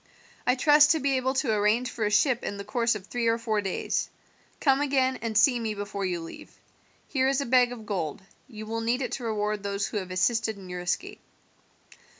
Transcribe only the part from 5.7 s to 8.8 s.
before you leave. Here is a bag of gold; you